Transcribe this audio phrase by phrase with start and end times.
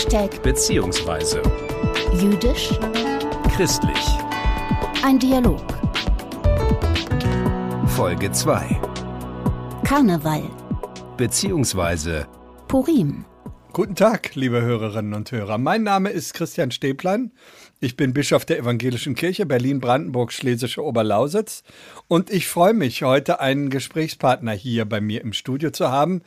[0.00, 1.42] Hashtag beziehungsweise
[2.14, 2.70] jüdisch,
[3.54, 4.06] christlich.
[5.02, 5.60] ein Dialog.
[7.86, 8.80] Folge 2
[9.84, 10.44] Karneval,
[11.18, 12.26] beziehungsweise
[12.66, 13.26] Purim,
[13.72, 15.56] Guten Tag, liebe Hörerinnen und Hörer.
[15.56, 17.30] Mein Name ist Christian Stäblein.
[17.78, 21.62] Ich bin Bischof der Evangelischen Kirche Berlin-Brandenburg-Schlesische Oberlausitz.
[22.08, 26.22] Und ich freue mich, heute einen Gesprächspartner hier bei mir im Studio zu haben.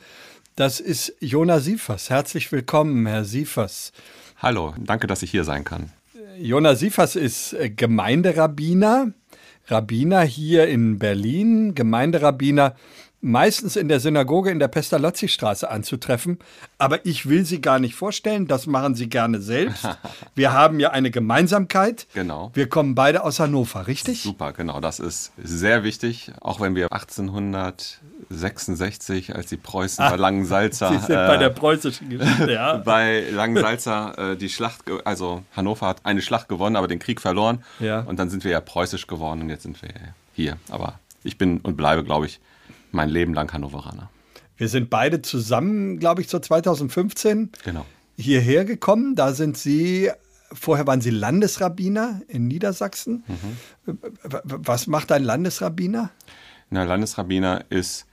[0.56, 2.10] Das ist Jona Siefers.
[2.10, 3.90] Herzlich willkommen, Herr Siefers.
[4.36, 5.90] Hallo, danke, dass ich hier sein kann.
[6.38, 9.12] Jona Siefers ist äh, Gemeinderabbiner,
[9.66, 12.76] Rabbiner hier in Berlin, Gemeinderabbiner
[13.24, 16.38] meistens in der Synagoge in der Pestalozzi-Straße anzutreffen.
[16.78, 19.88] Aber ich will Sie gar nicht vorstellen, das machen Sie gerne selbst.
[20.34, 22.06] Wir haben ja eine Gemeinsamkeit.
[22.12, 22.50] Genau.
[22.54, 24.22] Wir kommen beide aus Hannover, richtig?
[24.22, 30.88] Super, genau, das ist sehr wichtig, auch wenn wir 1866, als die Preußen bei Langensalza,
[30.92, 32.76] Sie sind bei der preußischen Geschichte, ja.
[32.84, 37.64] bei Langensalza äh, die Schlacht, also Hannover hat eine Schlacht gewonnen, aber den Krieg verloren.
[37.80, 38.00] Ja.
[38.00, 39.88] Und dann sind wir ja preußisch geworden und jetzt sind wir
[40.34, 40.58] hier.
[40.68, 42.40] Aber ich bin und bleibe, glaube ich,
[42.94, 44.10] mein Leben lang Hannoveraner.
[44.56, 47.84] Wir sind beide zusammen, glaube ich, so 2015 Genau.
[48.16, 49.16] hierher gekommen.
[49.16, 50.10] Da sind Sie,
[50.52, 53.24] vorher waren Sie Landesrabbiner in Niedersachsen.
[53.26, 53.98] Mhm.
[54.44, 56.10] Was macht ein Landesrabbiner?
[56.70, 58.06] Na, Landesrabbiner ist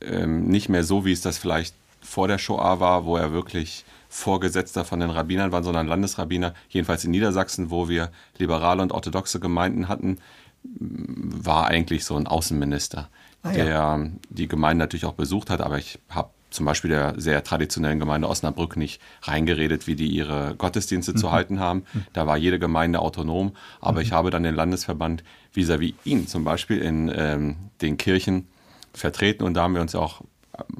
[0.00, 3.84] ähm, nicht mehr so, wie es das vielleicht vor der Shoah war, wo er wirklich
[4.08, 9.40] Vorgesetzter von den Rabbinern war, sondern Landesrabbiner, jedenfalls in Niedersachsen, wo wir liberale und orthodoxe
[9.40, 10.18] Gemeinden hatten,
[10.62, 13.08] war eigentlich so ein Außenminister,
[13.44, 13.64] Ah, ja.
[13.64, 17.98] der die Gemeinde natürlich auch besucht hat, aber ich habe zum Beispiel der sehr traditionellen
[17.98, 21.16] Gemeinde Osnabrück nicht reingeredet, wie die ihre Gottesdienste Mhm.
[21.16, 21.84] zu halten haben.
[22.12, 26.78] Da war jede Gemeinde autonom, aber ich habe dann den Landesverband vis-à-vis ihn zum Beispiel
[26.78, 28.46] in ähm, den Kirchen
[28.92, 30.22] vertreten und da haben wir uns ja auch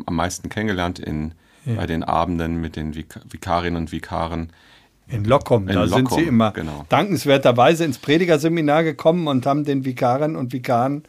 [0.06, 1.32] am meisten kennengelernt in,
[1.66, 4.52] bei den Abenden mit den Vik Vikarinnen und Vikaren.
[5.08, 6.86] In Lockum, In da sind Lockum, Sie immer genau.
[6.88, 11.02] dankenswerterweise ins Predigerseminar gekommen und haben den Vikaren und Vikaren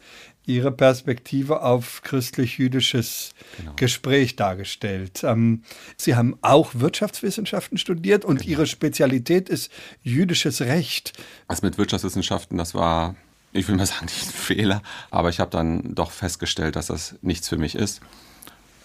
[0.46, 3.72] ihre Perspektive auf christlich-jüdisches Genau.
[3.76, 5.22] Gespräch dargestellt.
[5.24, 5.62] Ähm,
[5.96, 8.50] Sie haben auch Wirtschaftswissenschaften studiert und Genau.
[8.50, 9.70] Ihre Spezialität ist
[10.02, 11.12] jüdisches Recht.
[11.48, 13.14] Was mit Wirtschaftswissenschaften, das war,
[13.52, 17.16] ich will mal sagen, nicht ein Fehler, aber ich habe dann doch festgestellt, dass das
[17.22, 18.00] nichts für mich ist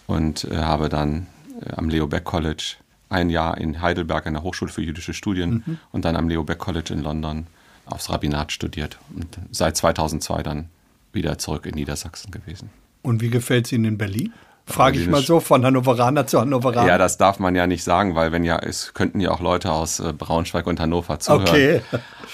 [0.08, 1.28] und äh, habe dann
[1.66, 2.76] äh, am Leo Beck College
[3.10, 6.60] ein Jahr in Heidelberg an der Hochschule für jüdische Studien und dann am Leo Beck
[6.60, 7.46] College in London
[7.86, 10.70] aufs Rabbinat studiert und seit 2002 dann
[11.14, 12.70] wieder zurück in Niedersachsen gewesen.
[13.02, 14.34] Und wie gefällt es Ihnen in Berlin?
[14.66, 16.88] Frage ich mal so von Hannoveraner zu Hannoveraner.
[16.88, 19.72] Ja, das darf man ja nicht sagen, weil wenn ja, es könnten ja auch Leute
[19.72, 21.48] aus äh, Braunschweig und Hannover zuhören.
[21.48, 21.82] Okay.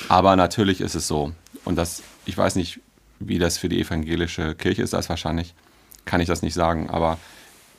[0.09, 1.31] Aber natürlich ist es so.
[1.65, 2.79] Und das, ich weiß nicht,
[3.19, 5.55] wie das für die evangelische Kirche ist, das wahrscheinlich
[6.05, 6.89] kann ich das nicht sagen.
[6.89, 7.17] Aber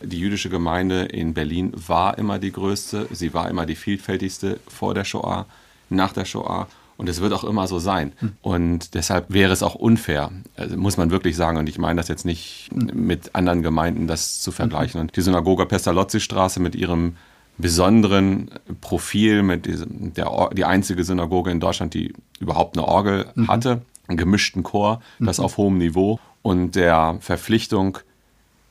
[0.01, 4.95] die jüdische Gemeinde in Berlin war immer die größte, sie war immer die vielfältigste vor
[4.95, 5.47] der Shoah,
[5.89, 6.69] nach der Shoah.
[6.99, 8.13] Und es wird auch immer so sein.
[8.43, 11.57] Und deshalb wäre es auch unfair, also muss man wirklich sagen.
[11.57, 15.01] Und ich meine das jetzt nicht mit anderen Gemeinden, das zu vergleichen.
[15.01, 17.17] Und die Synagoge Pestalozzi-Straße mit ihrem
[17.57, 18.51] besonderen
[18.81, 24.17] Profil, mit diesem, der, die einzige Synagoge in Deutschland, die überhaupt eine Orgel hatte, einen
[24.17, 27.99] gemischten Chor, das auf hohem Niveau und der Verpflichtung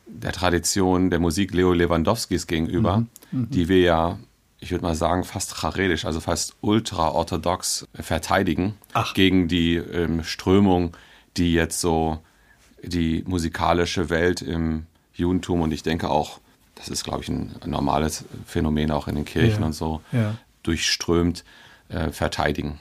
[0.08, 4.20] der Tradition der Musik Leo Lewandowskis gegenüber, die wir ja,
[4.60, 9.14] ich würde mal sagen, fast charedisch, also fast ultraorthodox verteidigen Ach.
[9.14, 10.96] gegen die ähm, Strömung,
[11.38, 12.20] die jetzt so
[12.84, 16.40] die musikalische Welt im Judentum und ich denke auch,
[16.76, 20.36] das ist, glaube ich, ein normales Phänomen auch in den Kirchen Ja, und so, ja.
[20.64, 21.44] durchströmt,
[21.90, 22.80] äh, verteidigen.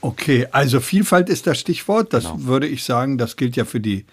[0.00, 2.12] Okay, also Vielfalt ist das Stichwort.
[2.12, 2.44] Das Genau.
[2.44, 4.04] würde ich sagen, das gilt ja für die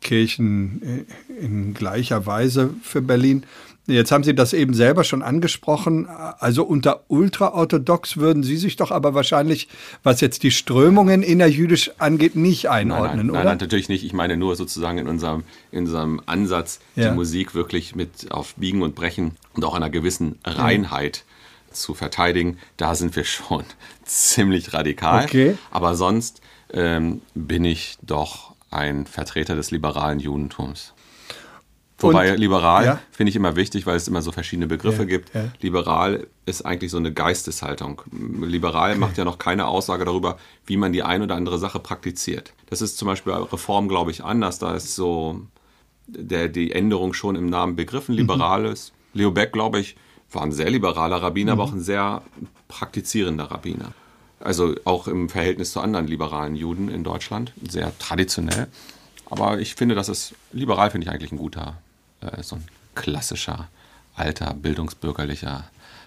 [0.00, 3.44] Kirchen äh, in gleicher Weise für Berlin.
[3.90, 6.06] Jetzt haben Sie das eben selber schon angesprochen.
[6.08, 9.68] Also unter ultraorthodox würden Sie sich doch aber wahrscheinlich,
[10.02, 13.44] was jetzt die Strömungen innerjüdisch angeht, nicht Nein, einordnen, nein, oder?
[13.44, 14.04] nein, natürlich nicht.
[14.04, 17.08] Ich meine nur sozusagen in unserem, in unserem Ansatz, Ja.
[17.10, 21.24] die Musik wirklich mit auf Biegen und Brechen und auch einer gewissen Reinheit
[21.72, 22.58] zu verteidigen.
[22.76, 23.64] Da sind wir schon
[24.04, 25.24] ziemlich radikal.
[25.24, 25.56] Okay.
[25.70, 26.40] Aber sonst
[26.72, 30.92] ähm, bin ich doch ein Vertreter des liberalen Judentums.
[32.00, 32.98] Wobei Und- liberal ja.
[33.10, 35.34] finde ich immer wichtig, weil es immer so verschiedene Begriffe Ja, gibt.
[35.34, 35.44] ja.
[35.60, 38.02] Liberal ist eigentlich so eine Geisteshaltung.
[38.40, 42.52] Liberal macht ja noch keine Aussage darüber, wie man die ein oder andere Sache praktiziert.
[42.70, 44.58] Das ist zum Beispiel bei Reform, glaube ich, anders.
[44.58, 45.40] Da ist so
[46.06, 48.14] der, die Änderung schon im Namen begriffen.
[48.14, 48.92] Liberal ist.
[49.12, 49.96] Leo Beck, glaube ich,
[50.32, 52.22] war ein sehr liberaler Rabbiner, aber auch ein sehr
[52.68, 53.92] praktizierender Rabbiner.
[54.38, 57.52] Also auch im Verhältnis zu anderen liberalen Juden in Deutschland.
[57.68, 58.68] Sehr traditionell.
[59.28, 61.78] Aber ich finde, das ist, liberal finde ich eigentlich ein guter,
[62.20, 62.64] äh, so ein
[62.94, 63.68] klassischer,
[64.14, 65.64] alter, bildungsbürgerlicher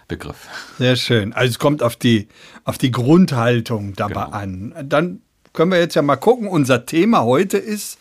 [0.07, 0.47] Begriff.
[0.77, 1.33] Sehr schön.
[1.33, 2.27] Also es kommt auf die,
[2.65, 4.37] auf die Grundhaltung dabei Genau.
[4.37, 4.75] an.
[4.89, 5.21] Dann
[5.53, 6.47] können wir jetzt ja mal gucken.
[6.47, 7.97] Unser Thema heute ist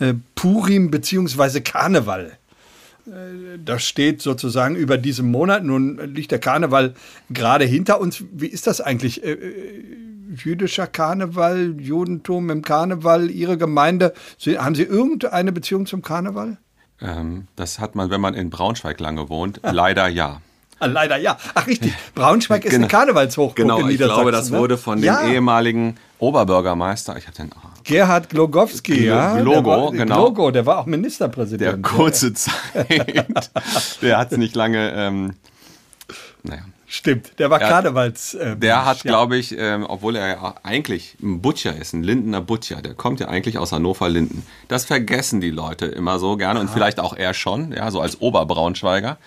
[0.00, 2.36] äh, Purim beziehungsweise Karneval.
[3.06, 3.10] Äh,
[3.64, 5.62] Das steht sozusagen über diesem Monat.
[5.64, 6.94] Nun liegt der Karneval
[7.30, 8.24] gerade hinter uns.
[8.32, 9.22] Wie ist das eigentlich?
[9.22, 9.84] Äh, äh,
[10.34, 14.12] jüdischer Karneval, Judentum im Karneval, Ihre Gemeinde.
[14.56, 16.56] Haben Sie irgendeine Beziehung zum Karneval?
[17.00, 20.40] Ähm, das hat man, wenn man in Braunschweig lange wohnt, leider ja.
[20.80, 21.36] Ah, leider ja.
[21.54, 22.84] Ach richtig, Braunschweig ist Genau.
[22.84, 24.16] eine Karnevalshochburg Genau, in ich Niedersachsen.
[24.22, 24.58] glaube, das ne?
[24.58, 25.24] wurde von dem ja.
[25.26, 29.40] ehemaligen Oberbürgermeister, ich habe den ah, Gerhard Glogowski, Glo- ja.
[29.40, 30.14] Glogo, der war, genau.
[30.16, 31.82] Glogo, der war auch der Ministerpräsident.
[31.82, 32.50] kurze Zeit,
[34.02, 35.34] der hat es nicht lange, ähm,
[36.42, 36.62] naja.
[36.94, 38.34] Stimmt, der war Er- Karnevals.
[38.34, 39.10] Äh, Der hat, ja.
[39.10, 43.18] glaube ich, ähm, obwohl er ja eigentlich ein Butcher ist, ein Lindener Butcher, der kommt
[43.18, 44.46] ja eigentlich aus Hannover-Linden.
[44.68, 48.20] Das vergessen die Leute immer so gerne und vielleicht auch er schon, ja, so als
[48.20, 49.18] Oberbraunschweiger.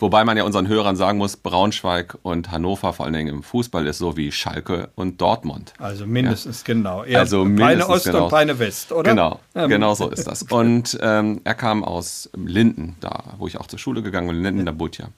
[0.00, 3.86] Wobei man ja unseren Hörern sagen muss, Braunschweig und Hannover, vor allen Dingen im Fußball,
[3.86, 5.72] ist so wie Schalke und Dortmund.
[5.78, 7.04] Also mindestens, genau.
[7.04, 8.24] Eher Also Peine mindestens, Ost genau.
[8.24, 9.10] und Peine West, oder?
[9.10, 10.42] Genau, Ähm, genau so ist das.
[10.50, 14.64] Und ähm, er kam aus Linden, da wo ich auch zur Schule gegangen bin, Linden
[14.64, 15.10] der Butcher.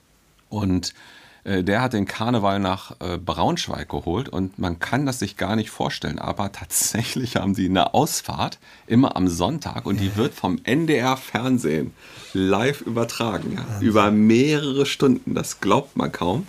[0.50, 0.92] Und
[1.62, 5.70] der hat den Karneval nach äh, Braunschweig geholt und man kann das sich gar nicht
[5.70, 11.16] vorstellen, aber tatsächlich haben die eine Ausfahrt immer am Sonntag und die wird vom NDR
[11.16, 11.92] Fernsehen
[12.32, 15.34] live übertragen, ja, über mehrere Stunden.
[15.34, 16.46] Das glaubt man kaum.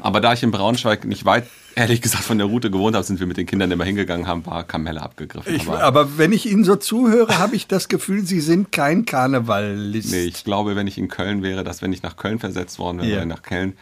[0.00, 3.20] Aber da ich in Braunschweig nicht weit, ehrlich gesagt, von der Route gewohnt habe, sind
[3.20, 5.54] wir mit den Kindern immer hingegangen, haben ein paar Kamelle abgegriffen.
[5.54, 9.04] Ich, aber, aber wenn ich Ihnen so zuhöre, habe ich das Gefühl, Sie sind kein
[9.04, 10.10] Karnevalist.
[10.10, 13.00] nee, ich glaube, wenn ich in Köln wäre, dass wenn ich nach Köln versetzt worden
[13.02, 13.24] wäre, Ja.
[13.24, 13.74] nach Köln,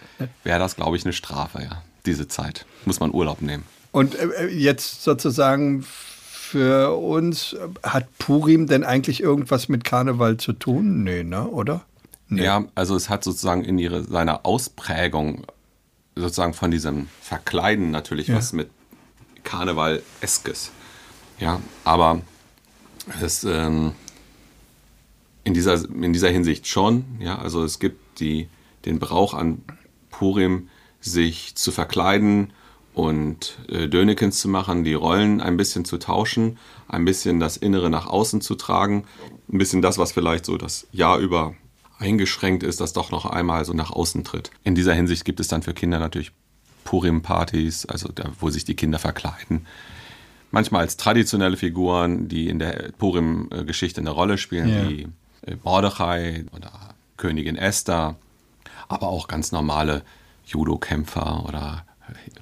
[0.43, 1.83] wäre das, glaube ich, eine Strafe, ja.
[2.05, 2.67] Diese Zeit.
[2.85, 3.63] Muss man Urlaub nehmen.
[3.93, 11.03] Und äh, jetzt sozusagen für uns, hat Purim denn eigentlich irgendwas mit Karneval zu tun?
[11.03, 11.47] Nee, ne?
[11.49, 11.83] Oder?
[12.31, 15.45] Ja, also es hat sozusagen in ihre, seiner Ausprägung
[16.17, 18.37] sozusagen von diesem Verkleiden natürlich Ja.
[18.37, 18.71] was mit
[19.43, 20.71] Karneval-eskes.
[21.39, 22.23] Ja, aber
[23.21, 23.93] es ähm,
[25.45, 28.49] in, dieser, in dieser Hinsicht schon, ja, also es gibt die,
[28.85, 29.63] den Brauch an
[30.11, 30.69] Purim,
[31.01, 32.53] sich zu verkleiden
[32.95, 36.59] und äh, Dönekens zu machen, die Rollen ein bisschen zu tauschen,
[36.89, 39.05] ein bisschen das Innere nach außen zu tragen,
[39.53, 41.55] ein bisschen das, was vielleicht so das Jahr über
[41.99, 44.51] eingeschränkt ist, das doch noch einmal so nach außen tritt.
[44.65, 46.33] In dieser Hinsicht gibt es dann für Kinder natürlich
[46.85, 49.67] Purim-Partys, also da, wo sich die Kinder verkleiden.
[50.51, 54.89] Manchmal als traditionelle Figuren, die in der Purim-Geschichte eine Rolle spielen, Ja.
[54.89, 55.09] wie
[55.47, 56.71] äh, Mordechai oder
[57.17, 58.17] Königin Esther,
[58.89, 60.03] aber auch ganz normale
[60.47, 61.85] Judo-Kämpfer oder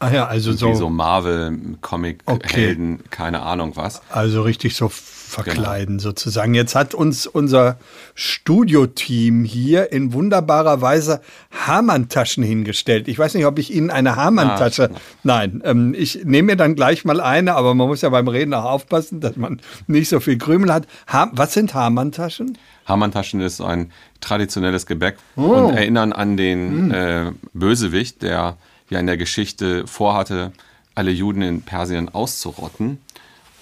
[0.00, 4.02] Ah ja, also so, so Marvel-Comic-Helden, keine Ahnung was.
[4.10, 4.90] also richtig so
[5.32, 6.54] verkleiden sozusagen.
[6.54, 7.78] Jetzt hat uns unser
[8.14, 11.20] Studioteam hier in wunderbarer Weise
[11.66, 13.08] Hamann-Taschen hingestellt.
[13.08, 14.90] Ich weiß nicht, ob ich Ihnen eine Hamann-Tasche.
[15.22, 18.52] Nein, ähm, ich nehme mir dann gleich mal eine, aber man muss ja beim Reden
[18.54, 20.86] auch aufpassen, dass man nicht so viel Krümel hat.
[21.08, 22.58] Ha was sind Hamann-Taschen?
[22.86, 23.90] Hamantaschen ist ein
[24.20, 28.56] traditionelles Gebäck und erinnern an den äh, Bösewicht, der
[28.90, 30.52] ja in der Geschichte vorhatte,
[30.94, 32.98] alle Juden in Persien auszurotten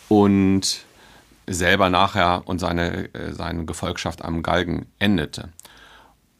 [0.08, 0.84] und
[1.55, 5.49] selber nachher und seine, äh, seine Gefolgschaft am Galgen endete.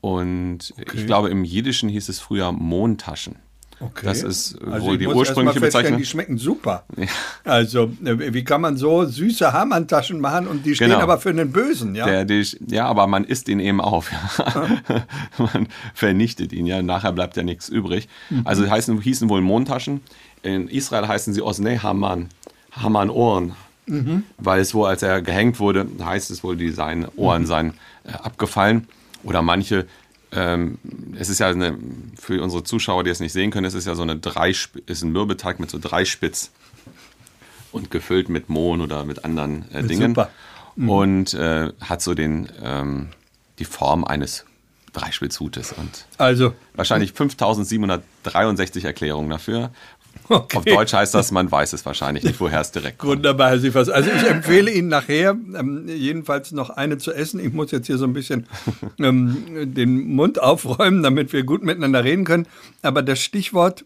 [0.01, 3.37] Und ich glaube, im Jiddischen hieß es früher Mondtaschen.
[3.83, 4.05] Okay.
[4.05, 5.99] Das ist Also wohl die ursprüngliche Bezeichnung.
[5.99, 6.85] Die schmecken super.
[7.45, 11.01] Also, äh, wie kann man so süße Hamann-Taschen machen und die stehen Genau.
[11.01, 12.05] aber für einen Bösen, ja?
[12.05, 14.11] Der, die, ja, aber man isst ihn eben auf.
[14.13, 14.79] Ja.
[15.39, 16.83] man vernichtet ihn ja.
[16.83, 18.09] Nachher bleibt ja nichts übrig.
[18.29, 18.43] Mhm.
[18.45, 20.03] Also heißen, hießen wohl Mondtaschen.
[20.43, 22.29] In Israel heißen sie Osnei Haman.
[22.73, 23.55] Haman Ohren.
[23.91, 24.23] Mhm.
[24.39, 27.47] Weil es wohl, als er gehängt wurde, heißt es wohl, die seien Ohren Mhm.
[27.47, 28.89] seien äh, abgefallen.
[29.23, 29.87] Oder manche,
[30.33, 30.79] ähm,
[31.19, 31.77] es ist ja eine,
[32.19, 35.03] für unsere Zuschauer, die es nicht sehen können, es ist ja so eine drei, ist
[35.03, 36.51] ein Mürbeteig mit so drei Spitz
[37.73, 40.11] und gefüllt mit Mohn oder mit anderen äh, Dingen.
[40.15, 40.31] Super.
[40.77, 43.09] Und äh, hat so den, ähm,
[43.59, 44.47] die Form eines
[44.93, 49.71] Dreispitzhutes und Also, wahrscheinlich 5763 Erklärungen dafür.
[50.29, 50.59] Okay.
[50.59, 53.11] Auf Deutsch heißt das, man weiß es wahrscheinlich nicht, woher es direkt kommt.
[53.11, 53.89] wunderbar, Herr Sievers.
[53.89, 57.41] Also, ich empfehle Ihnen nachher ähm, jedenfalls noch eine zu essen.
[57.45, 58.47] Ich muss jetzt hier so ein bisschen
[59.01, 62.47] ähm, den Mund aufräumen, damit wir gut miteinander reden können.
[62.83, 63.85] Aber das Stichwort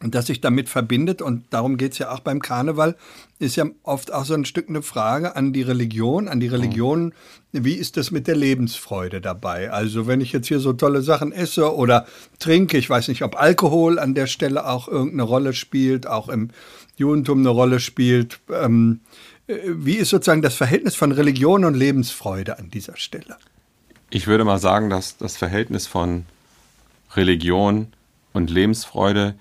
[0.00, 2.96] das sich damit verbindet, und darum geht es ja auch beim Karneval,
[3.38, 7.12] ist ja oft auch so ein Stück eine Frage an die Religion, an die Religion,
[7.52, 9.70] wie ist das mit der Lebensfreude dabei?
[9.70, 12.06] Also wenn ich jetzt hier so tolle Sachen esse oder
[12.38, 16.50] trinke, ich weiß nicht, ob Alkohol an der Stelle auch irgendeine Rolle spielt, auch im
[16.96, 18.40] Judentum eine Rolle spielt.
[18.52, 19.00] Ähm,
[19.46, 23.36] äh, wie ist sozusagen das Verhältnis von Religion und Lebensfreude an dieser Stelle?
[24.10, 26.26] Ich würde mal sagen, dass das Verhältnis von
[27.14, 27.88] Religion
[28.32, 29.34] Und Lebensfreude,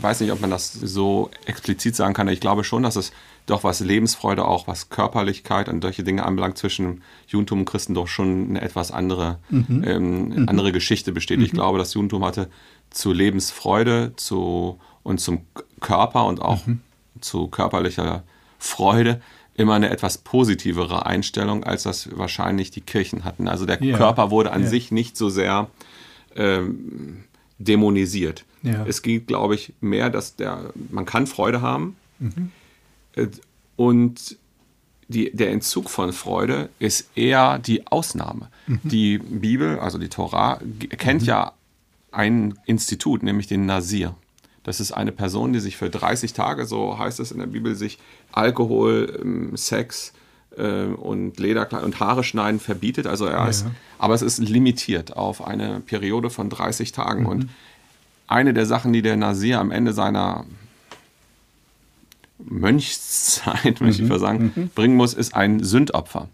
[0.00, 3.12] weiß nicht, ob man das so explizit sagen kann, ich glaube schon, dass es
[3.46, 8.08] doch was Lebensfreude, auch was Körperlichkeit und solche Dinge anbelangt, zwischen Judentum und Christen doch
[8.08, 11.40] schon eine etwas andere, ähm, andere Geschichte besteht.
[11.40, 12.48] Ich glaube, das Judentum hatte
[12.90, 15.42] zu Lebensfreude zu, und zum
[15.80, 16.60] Körper und auch
[17.20, 18.24] zu körperlicher
[18.58, 19.20] Freude
[19.54, 23.46] immer eine etwas positivere Einstellung, als das wahrscheinlich die Kirchen hatten.
[23.48, 23.96] Also der Ja.
[23.96, 24.68] Körper wurde an Ja.
[24.68, 25.68] sich nicht so sehr
[26.34, 27.24] ähm,
[27.58, 28.44] dämonisiert.
[28.62, 28.84] Ja.
[28.86, 32.50] Es geht, glaube ich, mehr, dass der, man kann Freude haben Mhm.
[33.14, 33.26] äh,
[33.76, 34.38] und
[35.08, 38.48] die, der Entzug von Freude ist eher die Ausnahme.
[38.66, 38.80] Mhm.
[38.84, 40.58] Die Bibel, also die Tora,
[40.96, 41.52] kennt ja
[42.10, 44.14] ein Institut, nämlich den Nasir.
[44.62, 47.74] Das ist eine Person, die sich für 30 Tage, so heißt es in der Bibel,
[47.76, 47.98] sich
[48.32, 50.12] Alkohol, ähm, Sex
[50.62, 53.06] und Lederkleid und Haare schneiden verbietet.
[53.06, 53.66] Also er ist,
[53.98, 57.26] aber es ist limitiert auf eine Periode von 30 Tagen.
[57.26, 57.48] Und
[58.26, 60.44] eine der Sachen, die der Nasir am Ende seiner
[62.38, 66.28] Mönchszeit, möchte ich mal sagen, bringen muss, ist ein Sündopfer.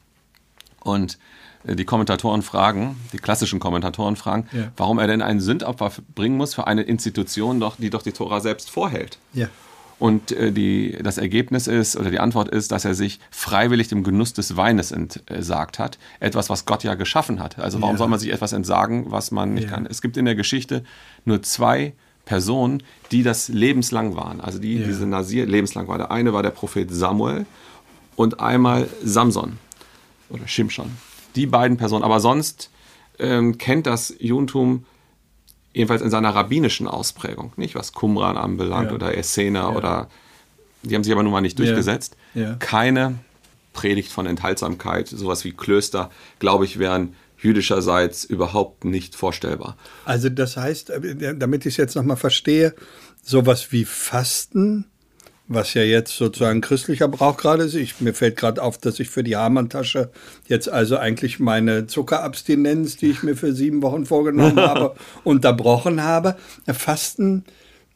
[0.80, 1.18] Und
[1.64, 4.72] äh, die Kommentatoren fragen, die klassischen Kommentatoren fragen, Ja.
[4.76, 8.40] warum er denn ein Sündopfer bringen muss für eine Institution, doch, die doch die Tora
[8.40, 9.18] selbst vorhält.
[9.32, 9.48] Ja.
[10.02, 14.02] Und äh, die, das Ergebnis ist, oder die Antwort ist, dass er sich freiwillig dem
[14.02, 15.96] Genuss des Weines entsagt hat.
[16.18, 17.60] Etwas, was Gott ja geschaffen hat.
[17.60, 17.98] Also warum Ja.
[17.98, 19.70] soll man sich etwas entsagen, was man nicht Ja.
[19.70, 19.86] kann?
[19.86, 20.82] Es gibt in der Geschichte
[21.24, 21.92] nur zwei
[22.24, 22.82] Personen,
[23.12, 24.40] die das lebenslang waren.
[24.40, 24.86] Also die, Ja.
[24.88, 25.98] diese Nasir lebenslang war.
[25.98, 27.46] Der eine war der Prophet Samuel
[28.16, 29.60] und einmal Samson
[30.30, 30.90] oder Shimshon.
[31.36, 32.02] Die beiden Personen.
[32.02, 32.70] Aber sonst
[33.20, 34.84] ähm, kennt das Judentum
[35.74, 38.94] jedenfalls in seiner rabbinischen Ausprägung, nicht was Qumran anbelangt Ja.
[38.94, 40.08] oder Essener oder
[40.82, 42.16] die haben sich aber nun mal nicht durchgesetzt.
[42.34, 42.54] Ja.
[42.58, 43.16] Keine
[43.72, 46.10] Predigt von Enthaltsamkeit, sowas wie Klöster,
[46.40, 49.76] glaube ich, wären jüdischerseits überhaupt nicht vorstellbar.
[50.04, 52.74] Also das heißt, äh, damit ich es jetzt nochmal verstehe,
[53.22, 54.86] sowas wie Fasten,
[55.54, 57.74] was ja jetzt sozusagen christlicher Brauch gerade ist.
[57.74, 60.10] Ich, mir fällt gerade auf, dass ich für die Hamann-Tasche
[60.46, 64.94] jetzt also eigentlich meine Zuckerabstinenz, die ich mir für sieben Wochen vorgenommen habe,
[65.24, 66.36] unterbrochen habe.
[66.72, 67.44] Fasten,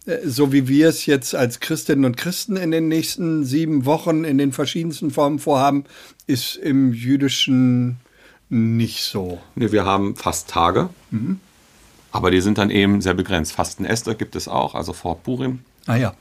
[0.06, 4.24] äh, so wie wir es jetzt als Christinnen und Christen in den nächsten sieben Wochen
[4.24, 5.84] in den verschiedensten Formen vorhaben,
[6.26, 7.96] ist im jüdischen
[8.48, 9.40] nicht so.
[9.54, 10.88] Nee, Wir haben Fasttage,
[12.12, 13.52] aber die sind dann eben sehr begrenzt.
[13.52, 15.60] Fastenäste gibt es auch, also vor Purim.
[15.86, 16.14] Ah ja.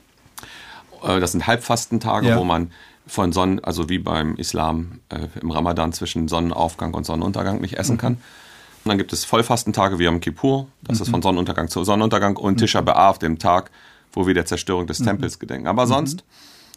[1.06, 2.38] Äh, Das sind Halbfastentage, Ja.
[2.38, 2.70] wo man
[3.06, 7.98] von Sonnen, also wie beim Islam äh, im Ramadan zwischen Sonnenaufgang und Sonnenuntergang nicht essen
[7.98, 8.14] kann.
[8.14, 12.58] Und dann gibt es Vollfastentage wie Yom Kippur, das ist von Sonnenuntergang zu Sonnenuntergang und
[12.58, 13.70] Tisha B'Av, dem Tag,
[14.12, 15.66] wo wir der Zerstörung des Tempels gedenken.
[15.66, 16.24] Aber sonst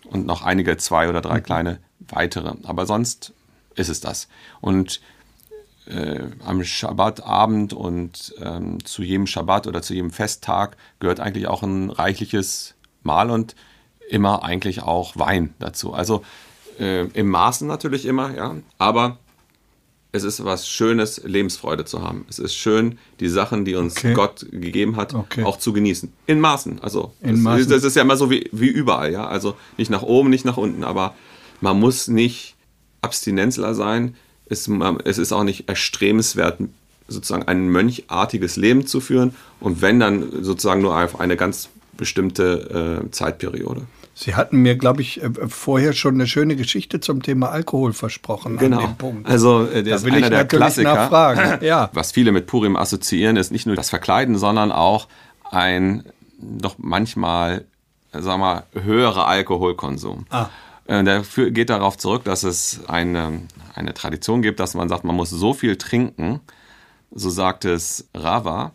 [0.06, 2.54] und noch einige zwei oder drei kleine weitere.
[2.64, 3.34] Aber sonst
[3.76, 4.28] ist es das.
[4.62, 5.02] Und
[5.88, 11.64] äh, am Schabbatabend und ähm, zu jedem Schabbat oder zu jedem Festtag gehört eigentlich auch
[11.64, 13.56] ein reichliches Mahl und
[14.10, 15.94] immer eigentlich auch Wein dazu.
[15.94, 16.24] Also
[16.80, 19.18] äh, im Maßen natürlich immer, ja, aber
[20.12, 22.26] es ist was Schönes, Lebensfreude zu haben.
[22.30, 24.14] Es ist schön, die Sachen, die uns Okay.
[24.14, 25.44] Gott gegeben hat, Okay.
[25.44, 26.12] auch zu genießen.
[26.26, 26.80] In Maßen.
[26.82, 27.70] Also In das, Maßen.
[27.70, 29.28] das ist ja immer so wie, wie überall, ja.
[29.28, 31.14] Also nicht nach oben, nicht nach unten, aber
[31.62, 32.56] man muss nicht
[33.02, 34.16] Abstinenzler sein.
[34.48, 34.68] Es,
[35.06, 36.60] es ist auch nicht erstrebenswert,
[37.08, 43.04] sozusagen ein mönchartiges Leben zu führen und wenn dann sozusagen nur auf eine ganz bestimmte
[43.06, 43.84] äh, Zeitperiode.
[44.22, 48.60] Sie hatten mir, glaube ich, äh, vorher schon eine schöne Geschichte zum Thema Alkohol versprochen.
[48.60, 49.30] An dem Punkt.
[49.30, 50.94] Also äh, der da ist will einer ich der Klassiker.
[50.94, 51.60] nachfragen.
[51.66, 51.90] Ja.
[51.94, 55.08] Was viele mit Purim assoziieren, ist nicht nur das Verkleiden, sondern auch
[55.52, 56.04] ein
[56.42, 57.64] doch manchmal,
[58.12, 60.26] wir mal, höherer Alkoholkonsum.
[60.30, 60.48] Ah.
[60.86, 63.42] Äh, Der fü- geht darauf zurück, dass es eine,
[63.76, 66.42] eine Tradition gibt, dass man sagt, man muss so viel trinken,
[67.12, 68.74] so sagt es Rava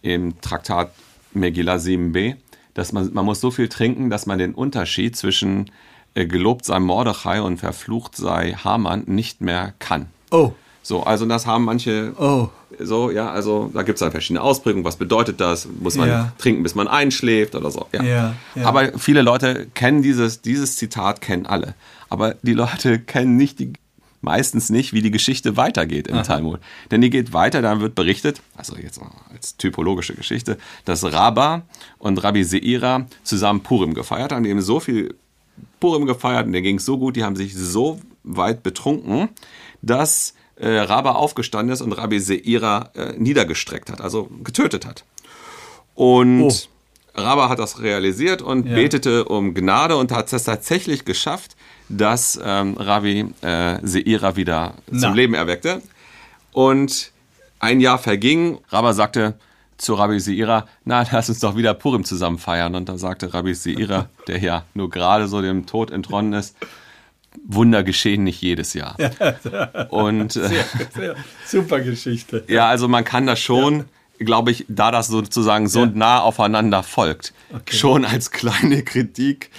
[0.00, 0.90] im Traktat
[1.34, 2.36] Megillah 7b,
[2.76, 5.70] dass man, man muss so viel trinken, dass man den Unterschied zwischen
[6.14, 10.06] äh, gelobt sei Mordechai und verflucht sei Haman nicht mehr kann.
[10.30, 10.52] Oh,
[10.82, 12.48] So, also das haben manche oh.
[12.78, 14.84] so, ja, also da gibt es dann verschiedene Ausprägungen.
[14.84, 15.66] Was bedeutet das?
[15.80, 16.32] Muss man Ja.
[16.38, 17.86] trinken, bis man einschläft oder so?
[17.92, 18.02] Ja.
[18.02, 18.64] Ja, ja.
[18.66, 21.74] Aber viele Leute kennen dieses, dieses Zitat, kennen alle.
[22.08, 23.72] Aber die Leute kennen nicht die,
[24.20, 26.60] meistens nicht, wie die Geschichte weitergeht im Talmud.
[26.90, 29.00] Denn die geht weiter, dann wird berichtet, also jetzt
[29.32, 31.62] als typologische Geschichte, dass Rabba
[31.98, 34.42] und Rabbi Seira zusammen Purim gefeiert haben.
[34.44, 35.14] Die haben so viel
[35.80, 39.28] Purim gefeiert und denen ging es so gut, die haben sich so weit betrunken,
[39.82, 45.04] dass äh, Rabba aufgestanden ist und Rabbi Seira äh, niedergestreckt hat, also getötet hat.
[45.94, 46.52] Und Oh.
[47.14, 48.74] Rabba hat das realisiert und Ja.
[48.74, 51.56] betete um Gnade und hat es tatsächlich geschafft,
[51.88, 54.98] dass ähm, Rabbi äh, Seira wieder Na.
[55.00, 55.82] zum Leben erweckte.
[56.52, 57.12] Und
[57.60, 58.58] ein Jahr verging.
[58.70, 59.34] Rabba sagte,
[59.78, 62.74] zu Rabbi Seira, na, lass uns doch wieder Purim zusammen feiern.
[62.74, 66.56] Und dann sagte Rabbi Seira, der ja nur gerade so dem Tod entronnen ist,
[67.46, 68.96] Wunder geschehen nicht jedes Jahr.
[69.90, 70.64] Und äh, Sehr,
[70.94, 71.16] sehr,
[71.46, 72.44] super Geschichte.
[72.48, 73.84] ja, also man kann das schon,
[74.18, 75.90] glaube ich, da das sozusagen so Ja.
[75.94, 77.34] nah aufeinander folgt,
[77.70, 79.50] schon als kleine Kritik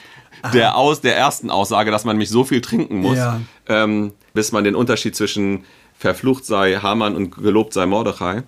[0.54, 3.42] der, aus, der ersten Aussage, dass man nämlich so viel trinken muss, Ja.
[3.68, 5.66] ähm, bis man den Unterschied zwischen
[5.98, 8.44] verflucht sei Haman und gelobt sei Mordechai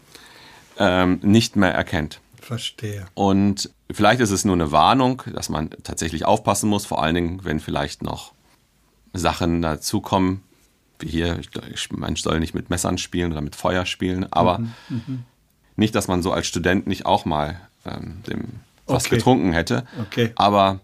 [0.77, 2.20] ähm, nicht mehr erkennt.
[2.41, 3.06] Verstehe.
[3.15, 7.41] Und vielleicht ist es nur eine Warnung, dass man tatsächlich aufpassen muss, vor allen Dingen,
[7.44, 8.34] wenn vielleicht noch
[9.13, 10.44] Sachen dazukommen,
[11.00, 11.39] wie hier,
[11.91, 15.24] man soll nicht mit Messern spielen oder mit Feuer spielen, aber Mhm,
[15.75, 18.46] nicht, dass man so als Student nicht auch mal ähm, dem
[18.86, 19.15] was Okay.
[19.18, 19.86] getrunken hätte.
[20.01, 20.32] Okay.
[20.36, 20.79] Aber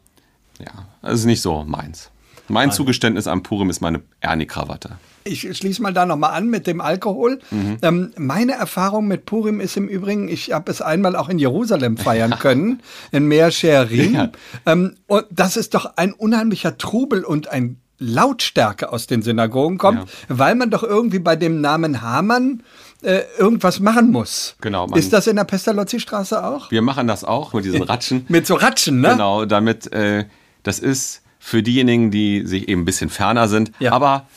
[0.59, 2.09] ja, das ist nicht so meins.
[2.47, 4.97] Mein Zugeständnis am Purim ist meine Ernie-Krawatte.
[5.23, 7.39] Ich schließe mal da nochmal an mit dem Alkohol.
[7.49, 7.77] Mhm.
[7.81, 11.97] Ähm, meine Erfahrung mit Purim ist im Übrigen, ich habe es einmal auch in Jerusalem
[11.97, 12.81] feiern können,
[13.11, 14.13] in Mea Shearim.
[14.13, 14.29] Ja.
[14.67, 20.01] Ähm, und das ist doch ein unheimlicher Trubel und ein Lautstärke aus den Synagogen kommt,
[20.01, 20.05] Ja.
[20.27, 22.61] weil man doch irgendwie bei dem Namen Hamann
[23.01, 24.55] äh, irgendwas machen muss.
[24.61, 26.69] Genau, Ist das in der Pestalozzi-Straße auch?
[26.69, 28.25] Wir machen das auch mit diesen Ratschen.
[28.27, 29.09] Mit so Ratschen, ne?
[29.11, 30.25] Genau, damit äh,
[30.65, 33.93] das ist für diejenigen, die sich eben ein bisschen ferner sind, Ja.
[33.93, 34.27] aber,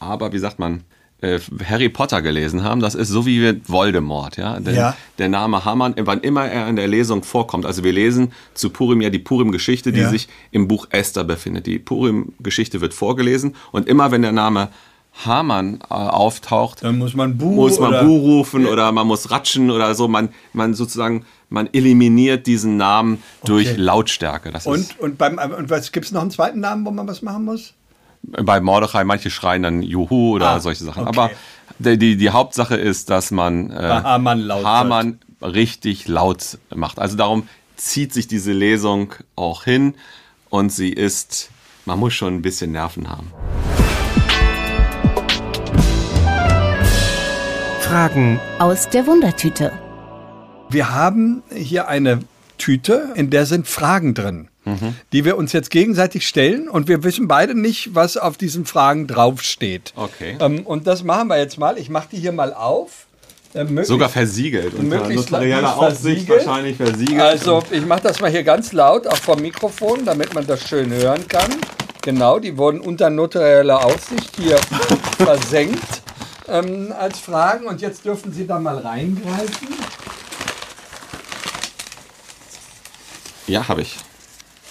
[0.00, 0.82] aber wie sagt man,
[1.20, 4.60] äh, Harry Potter gelesen haben, das ist so wie Voldemort, ja.
[4.60, 4.96] Denn Ja.
[5.18, 9.00] Der Name Hamann, wann immer er in der Lesung vorkommt, also wir lesen zu Purim
[9.00, 10.10] ja die Purim-Geschichte, die Ja.
[10.10, 11.66] sich im Buch Esther befindet.
[11.66, 14.68] Die Purim-Geschichte wird vorgelesen und immer wenn der Name
[15.24, 19.70] Hamann äh, auftaucht, Dann muss man Bu muss man Bu rufen oder man muss ratschen
[19.72, 20.06] oder so.
[20.06, 23.80] Man, man sozusagen, man eliminiert diesen Namen durch Okay.
[23.80, 24.50] Lautstärke.
[24.50, 27.22] Das Und, und, beim, und was gibt es noch einen zweiten Namen, wo man was
[27.22, 27.74] machen muss?
[28.22, 31.06] bei Mordechai, manche schreien dann Juhu oder Ah, solche Sachen.
[31.06, 31.08] okay.
[31.18, 31.30] Aber
[31.78, 36.98] die, die, die Hauptsache ist, dass man äh, Bei Hamann laut Hamann richtig laut macht.
[36.98, 39.94] Also darum zieht sich diese Lesung auch hin
[40.50, 41.50] und sie ist,
[41.86, 43.32] man muss schon ein bisschen Nerven haben.
[47.80, 49.72] Fragen Aus der Wundertüte.
[50.70, 52.20] Wir haben hier eine
[52.58, 54.94] Tüte, in der sind Fragen drin, Mhm.
[55.12, 59.06] die wir uns jetzt gegenseitig stellen und wir wissen beide nicht, was auf diesen Fragen
[59.06, 59.92] draufsteht.
[59.96, 60.36] Okay.
[60.40, 61.78] Ähm, und das machen wir jetzt mal.
[61.78, 63.06] Ich mache die hier mal auf.
[63.54, 64.74] Äh, möglichst- Sogar versiegelt.
[64.74, 66.46] Unter notarieller Aufsicht versiegelt.
[66.46, 67.20] wahrscheinlich versiegelt.
[67.22, 70.92] Also, ich mache das mal hier ganz laut, auch vom Mikrofon, damit man das schön
[70.92, 71.50] hören kann.
[72.02, 74.56] Genau, die wurden unter notarieller Aufsicht hier
[75.16, 76.02] versenkt
[76.46, 77.66] ähm, als Fragen.
[77.66, 79.68] Und jetzt dürfen Sie da mal reingreifen.
[83.48, 83.96] Ja, habe ich.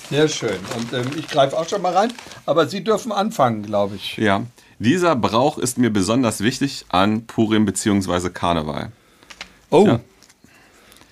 [0.09, 0.57] Sehr schön.
[0.77, 2.13] Und ähm, ich greife auch schon mal rein.
[2.45, 4.17] Aber Sie dürfen anfangen, glaube ich.
[4.17, 4.43] Ja.
[4.79, 8.29] Dieser Brauch ist mir besonders wichtig an Purim bzw.
[8.29, 8.91] Karneval.
[9.69, 9.85] Oh.
[9.87, 9.99] Ja.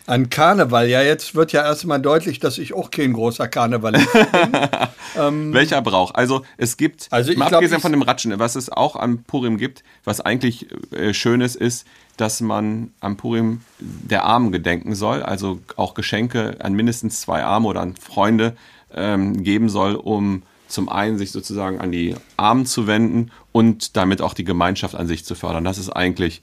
[0.08, 0.88] An Karneval.
[0.88, 5.54] Ja, jetzt wird ja erstmal deutlich, dass ich auch kein großer Karnevalist bin.
[5.54, 6.14] Welcher Brauch?
[6.14, 7.08] Also es gibt.
[7.10, 9.84] Also ich mal glaub, abgesehen ich- von dem Ratschen, was es auch am Purim gibt,
[10.04, 11.88] was eigentlich äh, Schönes ist,
[12.18, 17.68] dass man am Purim der Armen gedenken soll, also auch Geschenke an mindestens zwei Arme
[17.68, 18.56] oder an Freunde
[18.94, 24.22] ähm, geben soll, um zum einen sich sozusagen an die Armen zu wenden und damit
[24.22, 25.64] auch die Gemeinschaft an sich zu fördern.
[25.64, 26.42] Das ist eigentlich,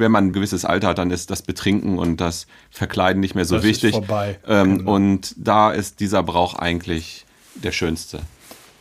[0.00, 3.44] wenn man ein gewisses Alter hat, dann ist das Betrinken und das Verkleiden nicht mehr
[3.44, 3.94] so Das wichtig.
[4.48, 4.94] Ähm, Genau.
[4.94, 8.20] Und da ist dieser Brauch eigentlich der schönste.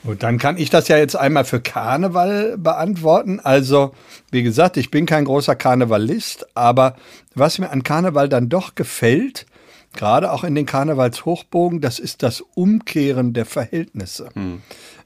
[0.05, 3.41] Gut, dann kann ich das ja jetzt einmal für Karneval beantworten.
[3.41, 3.91] Also,
[4.31, 6.95] wie gesagt, ich bin kein großer Karnevalist, aber
[7.35, 9.45] was mir an Karneval dann doch gefällt,
[9.93, 14.29] gerade auch in den Karnevalshochbogen, das ist das Umkehren der Verhältnisse.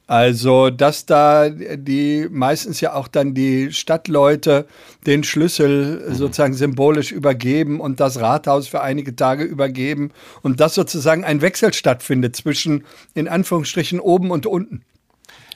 [0.06, 4.68] Also, dass da die meistens ja auch dann die Stadtleute
[5.06, 10.12] den Schlüssel sozusagen symbolisch übergeben und das Rathaus für einige Tage übergeben
[10.42, 14.84] und dass sozusagen ein Wechsel stattfindet zwischen in Anführungsstrichen oben und unten.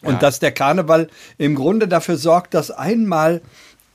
[0.02, 1.08] Und dass der Karneval
[1.38, 3.42] im Grunde dafür sorgt, dass einmal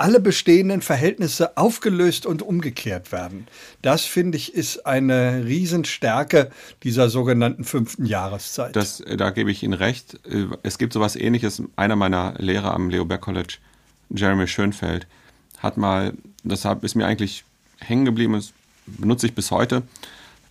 [0.03, 3.47] alle bestehenden Verhältnisse aufgelöst und umgekehrt werden.
[3.83, 6.51] Das finde ich ist eine Riesenstärke
[6.83, 8.75] dieser sogenannten fünften Jahreszeit.
[8.75, 10.19] Das, äh, da gebe ich Ihnen recht.
[10.27, 11.63] Äh, Es gibt sowas ähnliches.
[11.77, 13.59] Einer meiner Lehrer am Leo Baer College,
[14.11, 15.07] Jeremy Schönfeld,
[15.59, 17.45] hat mal, deshalb ist mir eigentlich
[17.79, 18.53] hängen geblieben, das
[18.87, 19.85] benutze ich bis heute,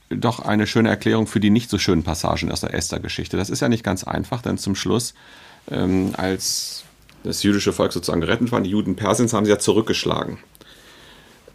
[0.09, 3.35] doch eine schöne Erklärung für die nicht so schönen Passagen aus der Esther-Geschichte.
[3.35, 5.13] Das ist ja nicht ganz einfach, denn zum Schluss,
[5.69, 6.85] ähm, als
[7.23, 10.37] das jüdische Volk sozusagen gerettet war, die Juden Persiens haben sie ja zurückgeschlagen,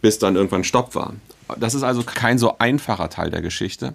[0.01, 1.15] bis dann irgendwann Stopp war.
[1.59, 3.95] Das ist also kein so einfacher Teil der Geschichte.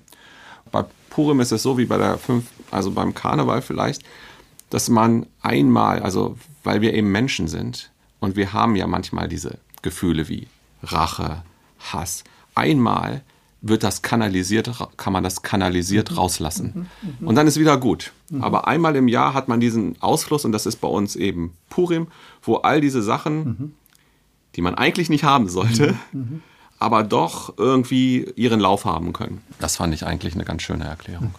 [0.71, 4.03] Bei Purim ist es so wie bei der fünf, also beim Karneval vielleicht,
[4.69, 9.57] dass man einmal, also weil wir eben Menschen sind und wir haben ja manchmal diese
[9.81, 10.47] Gefühle wie
[10.83, 11.43] Rache,
[11.79, 12.23] Hass,
[12.55, 13.21] einmal
[13.61, 16.87] wird das kanalisiert, kann man das kanalisiert rauslassen.
[17.21, 18.11] Und dann ist wieder gut.
[18.39, 22.07] Aber einmal im Jahr hat man diesen Ausfluss und das ist bei uns eben Purim,
[22.41, 23.75] wo all diese Sachen,
[24.55, 25.95] die man eigentlich nicht haben sollte,
[26.79, 29.41] aber doch irgendwie ihren Lauf haben können.
[29.59, 31.35] Das fand ich eigentlich eine ganz schöne Erklärung.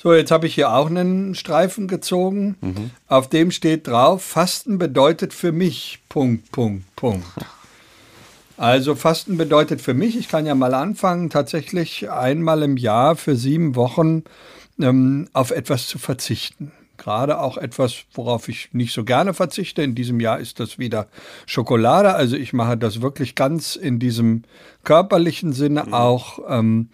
[0.00, 2.92] So, jetzt habe ich hier auch einen Streifen gezogen.
[3.08, 7.26] Auf dem steht drauf, Fasten bedeutet für mich, Punkt, Punkt, Punkt.
[8.58, 13.36] Also Fasten bedeutet für mich, ich kann ja mal anfangen, tatsächlich einmal im Jahr für
[13.36, 14.24] sieben Wochen
[14.80, 16.72] ähm, auf etwas zu verzichten.
[16.96, 19.82] Gerade auch etwas, worauf ich nicht so gerne verzichte.
[19.82, 21.06] In diesem Jahr ist das wieder
[21.46, 22.14] Schokolade.
[22.14, 24.42] Also ich mache das wirklich ganz in diesem
[24.82, 26.88] körperlichen Sinne auch, ähm,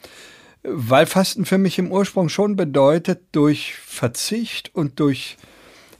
[0.64, 5.38] weil Fasten für mich im Ursprung schon bedeutet, durch Verzicht und durch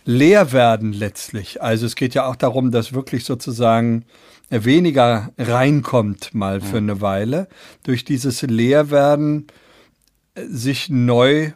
[0.05, 1.62] leer werden letztlich.
[1.62, 4.05] Also es geht ja auch darum, dass wirklich sozusagen
[4.50, 7.48] weniger reinkommt mal für eine Weile.
[7.83, 9.46] Durch dieses Leerwerden
[10.35, 11.52] äh, sich neu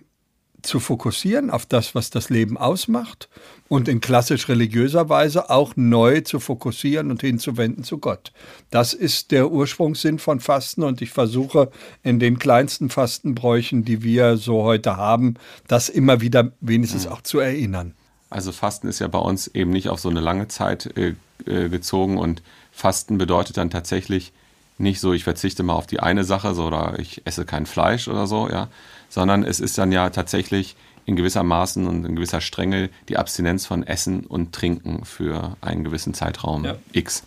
[0.62, 3.28] zu fokussieren auf das, was das Leben ausmacht
[3.68, 8.32] und in klassisch religiöser Weise auch neu zu fokussieren und hinzuwenden zu Gott.
[8.70, 11.70] Das ist der Ursprungssinn von Fasten und ich versuche
[12.02, 15.34] in den kleinsten Fastenbräuchen, die wir so heute haben,
[15.68, 17.94] das immer wieder wenigstens auch zu erinnern.
[18.30, 21.14] Also Fasten ist ja bei uns eben nicht auf so eine lange Zeit äh,
[21.46, 22.42] äh, gezogen und
[22.78, 24.32] Fasten bedeutet dann tatsächlich
[24.78, 28.06] nicht so, ich verzichte mal auf die eine Sache so, oder ich esse kein Fleisch
[28.06, 28.68] oder so, ja,
[29.08, 33.66] sondern es ist dann ja tatsächlich in gewisser Maßen und in gewisser Strenge die Abstinenz
[33.66, 36.76] von Essen und Trinken für einen gewissen Zeitraum Ja.
[36.92, 37.24] X.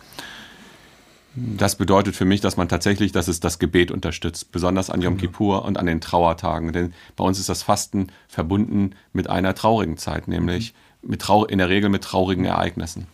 [1.34, 5.18] Das bedeutet für mich, dass man tatsächlich, dass es das Gebet unterstützt, besonders an Yom
[5.18, 6.72] Kippur und an den Trauertagen.
[6.72, 11.58] Denn bei uns ist das Fasten verbunden mit einer traurigen Zeit, nämlich mit trau in
[11.58, 13.06] der Regel mit traurigen Ereignissen.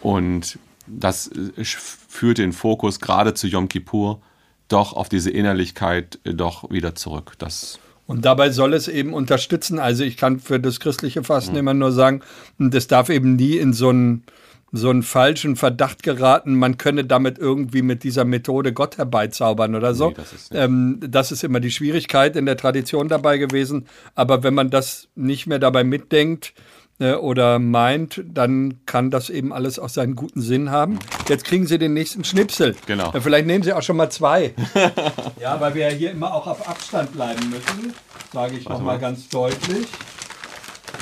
[0.00, 4.20] Und das äh, führt den Fokus gerade zu Yom Kippur
[4.68, 7.34] doch auf diese Innerlichkeit äh, doch wieder zurück.
[7.38, 9.78] Das Und dabei soll es eben unterstützen.
[9.78, 12.20] Also ich kann für das christliche Fasten immer nur sagen,
[12.58, 14.24] das darf eben nie in so einen,
[14.72, 19.94] so einen falschen Verdacht geraten, man könne damit irgendwie mit dieser Methode Gott herbeizaubern oder
[19.94, 20.08] so.
[20.08, 23.86] Nee, das ist ähm, das ist immer die Schwierigkeit in der Tradition dabei gewesen.
[24.14, 26.54] Aber wenn man das nicht mehr dabei mitdenkt,
[27.00, 30.98] äh, oder meint, dann kann das eben alles auch seinen guten Sinn haben.
[31.28, 32.76] Jetzt kriegen Sie den nächsten Schnipsel.
[32.86, 33.12] Genau.
[33.20, 34.54] Vielleicht nehmen Sie auch schon mal zwei.
[35.40, 37.94] ja, weil wir ja hier immer auch auf Abstand bleiben müssen,
[38.32, 39.00] sage ich nochmal mal.
[39.00, 39.86] ganz deutlich.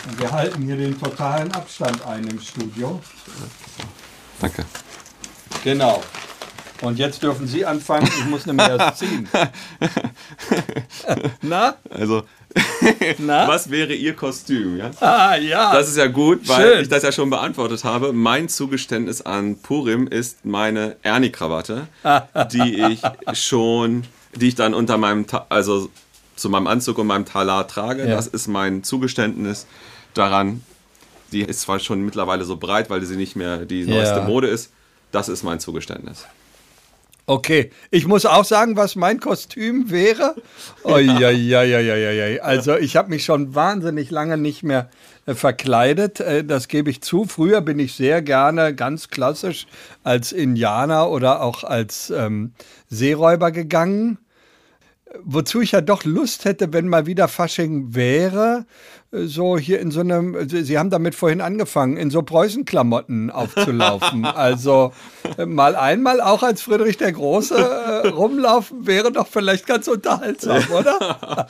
[0.09, 3.01] Und wir halten hier den totalen Abstand ein im Studio.
[4.41, 4.65] danke.
[5.63, 6.03] Genau.
[6.83, 8.09] Und jetzt dürfen Sie anfangen.
[8.09, 9.29] Ich muss nämlich erst ziehen.
[11.43, 11.77] Na?
[11.91, 12.25] Also?
[13.19, 14.77] was wäre Ihr Kostüm?
[14.79, 14.91] Ja?
[15.01, 15.73] Ah, ja.
[15.73, 16.83] Das ist ja gut, weil Schön.
[16.83, 18.13] ich das ja schon beantwortet habe.
[18.13, 21.89] Mein Zugeständnis an Purim ist meine Ernie-Krawatte,
[22.53, 23.01] die ich
[23.39, 25.91] schon, die ich dann unter meinem, also
[26.37, 28.03] zu meinem Anzug und meinem Talar trage.
[28.09, 28.17] Ja.
[28.17, 29.67] Das ist mein Zugeständnis
[30.15, 30.63] daran.
[31.31, 34.25] Die ist zwar schon mittlerweile so breit, weil sie nicht mehr die neueste Ja.
[34.25, 34.71] Mode ist.
[35.13, 36.27] Das ist mein Zugeständnis.
[37.33, 40.35] Okay, ich muss auch sagen, was mein Kostüm wäre.
[40.85, 42.41] Uiuiuiuiui.
[42.41, 44.91] Also ich habe mich schon wahnsinnig lange nicht mehr
[45.25, 47.25] äh, verkleidet, äh, das gebe ich zu.
[47.25, 49.67] Früher bin ich sehr gerne ganz klassisch
[50.05, 52.53] als Indianer oder auch als ähm,
[52.91, 54.19] Seeräuber gegangen.
[55.25, 58.67] Wozu ich ja doch Lust hätte, wenn mal wieder Fasching wäre,
[59.13, 63.31] äh, so hier in so einem, Sie Sie haben damit vorhin angefangen, in so Preußenklamotten
[63.33, 64.25] aufzulaufen.
[64.25, 64.93] also
[65.37, 70.63] äh, mal einmal auch als Friedrich der Große äh, rumlaufen wäre doch vielleicht ganz unterhaltsam,
[70.71, 71.47] oder?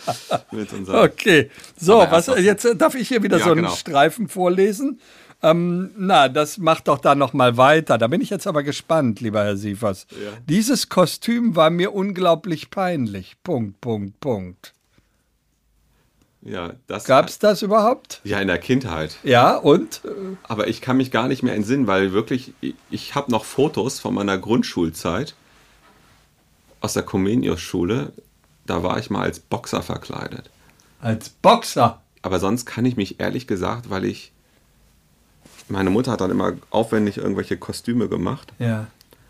[0.89, 3.75] Okay, so, was, jetzt äh, darf ich hier wieder Ja, so einen genau.
[3.75, 5.01] Streifen vorlesen.
[5.43, 7.99] Ähm, na, das macht doch da noch mal weiter.
[7.99, 10.07] Da bin ich jetzt aber gespannt, lieber Herr Sievers.
[10.49, 13.37] Dieses Kostüm war mir unglaublich peinlich.
[13.43, 14.73] Punkt, Punkt, Punkt.
[16.43, 18.21] ja, das Gab's das überhaupt?
[18.25, 19.17] ja in der Kindheit.
[19.25, 20.03] Ja, und?
[20.45, 23.99] Aber ich kann mich gar nicht mehr entsinnen, weil wirklich, ich, ich habe noch Fotos
[23.99, 25.35] von meiner Grundschulzeit
[26.81, 28.13] aus der Comenius-Schule.
[28.67, 30.51] Da war ich mal als Boxer verkleidet.
[31.01, 32.01] Als Boxer.
[32.23, 34.31] Aber sonst kann ich mich ehrlich gesagt, weil ich.
[35.69, 38.53] Meine Mutter hat dann immer aufwendig irgendwelche Kostüme gemacht.
[38.59, 38.87] Ja.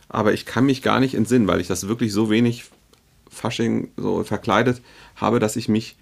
[0.09, 2.65] Aber ich kann mich gar nicht entsinnen, weil ich das wirklich so wenig
[3.31, 4.83] Fasching so verkleidet
[5.17, 5.97] habe, dass ich mich,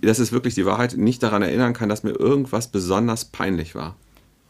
[0.00, 3.96] das ist wirklich die Wahrheit, nicht daran erinnern kann, dass mir irgendwas besonders peinlich war.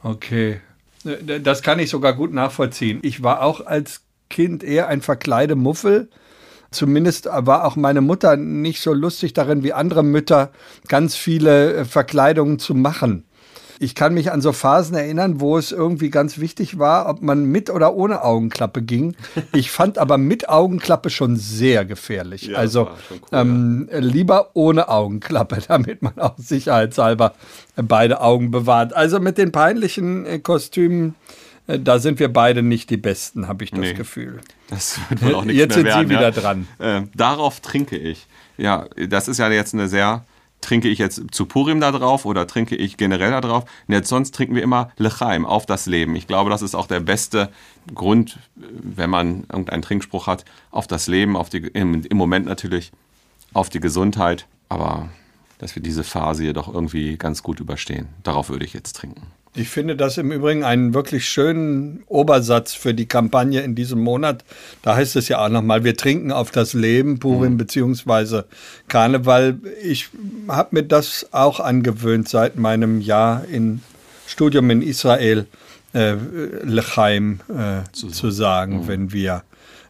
[0.03, 0.61] Okay.
[1.05, 3.01] Äh, Das kann ich sogar gut nachvollziehen.
[3.03, 6.09] Ich war auch als Kind eher ein Verkleidemuffel.
[6.71, 10.53] Zumindest war auch meine Mutter nicht so lustig darin wie andere Mütter,
[10.87, 13.25] ganz viele äh, Verkleidungen zu machen.
[13.81, 17.45] Ich kann mich an so Phasen erinnern, wo es irgendwie ganz wichtig war, ob man
[17.45, 19.15] mit oder ohne Augenklappe ging.
[19.55, 22.43] Ich fand aber mit Augenklappe schon sehr gefährlich.
[22.43, 27.35] Ja, also cool, ähm, lieber ohne Augenklappe, damit man auch sicherheitshalber
[27.77, 28.95] beide Augen bewahrt.
[28.95, 31.15] Also mit den peinlichen äh, Kostümen,
[31.69, 33.93] äh, da sind wir beide nicht die Besten, habe ich das Nee.
[33.95, 34.41] Gefühl.
[34.71, 36.19] Das wird wohl auch nichts Jetzt sind Sie werden, ja.
[36.19, 36.69] wieder dran.
[36.79, 38.27] Äh, darauf trinke ich.
[38.57, 40.25] Ja, das ist ja jetzt eine sehr.
[40.61, 43.65] Trinke ich jetzt zu Purim da drauf oder trinke ich generell da drauf?
[43.87, 46.17] Jetzt sonst trinken wir immer Lechaim, auf das Leben.
[46.17, 47.51] Ich glaube, das ist auch der beste
[47.95, 52.93] Grund, wenn man irgendeinen Trinkspruch hat, auf das Leben, auf die, im, im Moment natürlich
[53.55, 54.47] auf die Gesundheit.
[54.69, 55.09] Aber
[55.59, 58.09] dass wir diese Phase hier doch irgendwie ganz gut überstehen.
[58.23, 59.27] Darauf würde ich jetzt trinken.
[59.55, 64.45] Ich finde das im Übrigen einen wirklich schönen Obersatz für die Kampagne in diesem Monat.
[64.83, 68.45] Da heißt es ja auch nochmal, wir trinken auf das Leben, Purim beziehungsweise
[68.89, 69.59] Karneval.
[69.83, 70.11] Ich
[70.49, 73.81] habe mir das auch angewöhnt seit meinem Jahr in
[74.27, 75.47] Studium in Israel,
[75.95, 76.15] äh,
[76.63, 79.43] Lechaim äh, zu sagen, wenn wir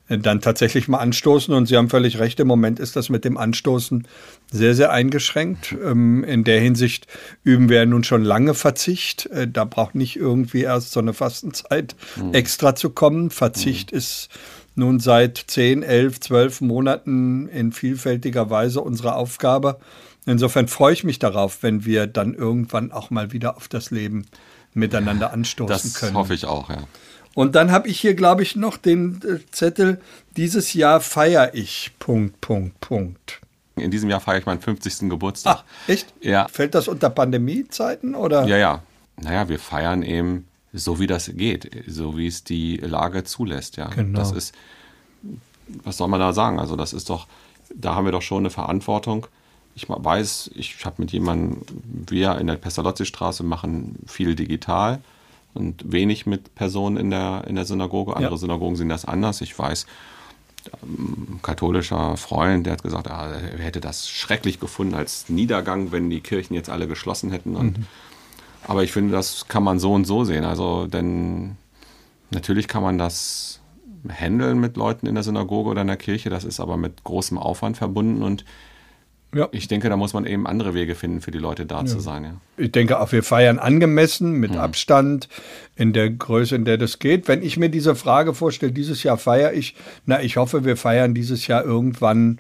[0.09, 1.53] dann tatsächlich mal anstoßen.
[1.53, 4.07] Und Sie haben völlig recht, im Moment ist das mit dem Anstoßen
[4.51, 5.75] sehr, sehr eingeschränkt.
[5.85, 7.07] Ähm, in der Hinsicht
[7.45, 9.27] üben wir nun schon lange Verzicht.
[9.27, 11.95] Äh, da braucht nicht irgendwie erst so eine Fastenzeit
[12.33, 13.31] extra zu kommen.
[13.31, 14.29] Verzicht ist
[14.75, 19.79] nun seit 10, 11, 12 Monaten in vielfältiger Weise unsere Aufgabe.
[20.25, 24.27] Insofern freue ich mich darauf, wenn wir dann irgendwann auch mal wieder auf das Leben
[24.75, 26.15] miteinander anstoßen Das können.
[26.15, 26.79] hoffe ich auch, ja.
[27.39, 30.01] Und dann habe ich hier, glaube ich, noch den äh, Zettel,
[30.37, 33.41] dieses Jahr feiere ich, Punkt, Punkt, Punkt.
[33.77, 35.09] In diesem Jahr feiere ich meinen 50.
[35.09, 35.59] Geburtstag.
[35.61, 36.13] Ach, echt?
[36.21, 36.49] Ja.
[36.49, 38.45] Fällt das unter Pandemiezeiten oder?
[38.47, 38.83] Ja, ja.
[39.19, 43.77] Naja, wir feiern eben so, wie das geht, so wie es die Lage zulässt.
[43.77, 44.19] Ja, Genau.
[44.19, 44.53] das ist,
[45.85, 46.59] was soll man da sagen?
[46.59, 47.29] Also das ist doch,
[47.73, 49.29] da haben wir doch schon eine Verantwortung.
[49.77, 54.99] Ich weiß, ich habe mit jemandem, wir in der Pestalozzi-Straße machen viel digital
[55.55, 58.15] und wenig mit Personen in der, in der Synagoge.
[58.17, 58.39] Andere Ja.
[58.39, 59.41] Synagogen sehen das anders.
[59.41, 59.87] Ich weiß,
[60.83, 66.11] ein katholischer Freund, der hat gesagt, ah, er hätte das schrecklich gefunden als Niedergang, wenn
[66.11, 67.57] die Kirchen jetzt alle geschlossen hätten.
[67.57, 67.87] Und,
[68.67, 70.45] Aber ich finde, das kann man so und so sehen.
[70.45, 71.57] Also, denn
[72.31, 73.61] natürlich kann man das
[74.09, 76.31] handeln mit Leuten in der Synagoge oder in der Kirche.
[76.31, 78.23] Das ist aber mit großem Aufwand verbunden.
[78.23, 78.45] Und
[79.35, 79.49] Ja.
[79.53, 82.25] ich denke, da muss man eben andere Wege finden, für die Leute da zu sein.
[82.25, 82.33] Ja.
[82.57, 84.59] Ich denke auch, wir feiern angemessen, mit Mhm.
[84.59, 85.29] Abstand,
[85.77, 87.29] in der Größe, in der das geht.
[87.29, 89.75] Wenn ich mir diese Frage vorstelle, dieses Jahr feiere ich,
[90.07, 92.39] na, ich hoffe, wir feiern dieses Jahr irgendwann,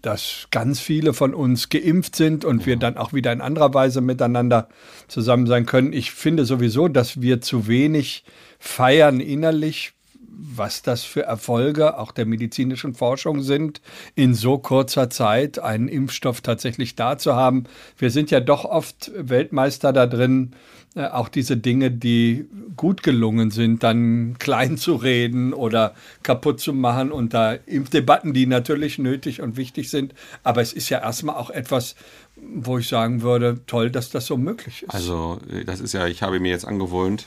[0.00, 4.00] dass ganz viele von uns geimpft sind und wir dann auch wieder in anderer Weise
[4.00, 4.68] miteinander
[5.08, 5.92] zusammen sein können.
[5.92, 8.24] Ich finde sowieso, dass wir zu wenig
[8.58, 9.92] feiern innerlich,
[10.32, 13.80] was das für Erfolge auch der medizinischen Forschung sind,
[14.14, 17.64] in so kurzer Zeit einen Impfstoff tatsächlich da zu haben.
[17.98, 20.54] Wir sind ja doch oft Weltmeister da drin,
[20.96, 26.72] äh, auch diese Dinge, die gut gelungen sind, dann klein zu reden oder kaputt zu
[26.72, 30.14] machen unter Impfdebatten, die natürlich nötig und wichtig sind.
[30.42, 31.94] Aber es ist ja erstmal auch etwas,
[32.36, 34.92] wo ich sagen würde, toll, dass das so möglich ist.
[34.92, 37.26] Also, äh, das ist ja, ich habe mir jetzt angewohnt,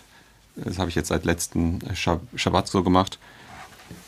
[0.56, 3.20] das habe ich jetzt seit letzten Schab Schabbat so gemacht,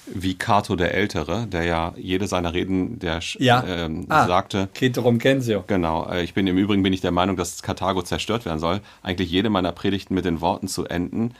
[0.07, 5.19] wie Cato der Ältere, der ja jede seiner Reden, der ja, ähm, ah, sagte, Ceterum
[5.19, 5.63] censeo.
[5.67, 8.81] Genau, äh, ich bin im Übrigen bin ich der Meinung, dass Karthago zerstört werden soll.
[9.01, 11.33] Eigentlich jede meiner Predigten mit den Worten zu enden.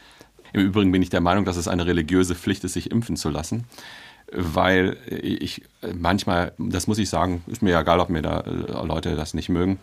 [0.54, 3.30] Im Übrigen bin ich der Meinung, dass es eine religiöse Pflicht ist, sich impfen zu
[3.30, 3.66] lassen.
[4.32, 8.40] Weil ich äh, manchmal, das muss ich sagen, ist mir ja egal, ob mir da
[8.42, 9.80] äh, Leute das nicht mögen,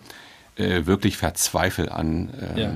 [0.56, 2.72] äh, wirklich verzweifle an, ähm, Ja.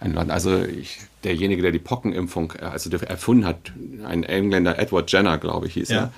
[0.00, 3.72] Also ich, derjenige, der die Pockenimpfung äh, also erfunden hat,
[4.04, 5.96] ein Engländer, Edward Jenner, glaube ich, hieß Ja.
[5.96, 6.12] er,